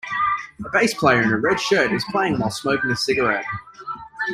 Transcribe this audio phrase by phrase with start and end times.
[0.65, 3.45] A bass player in a red shirt is playing while smoking a cigarette.